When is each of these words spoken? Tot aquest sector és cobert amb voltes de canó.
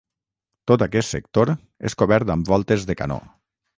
Tot 0.71 0.83
aquest 0.85 1.13
sector 1.15 1.51
és 1.91 1.97
cobert 2.03 2.33
amb 2.37 2.51
voltes 2.55 2.89
de 2.93 2.97
canó. 3.03 3.19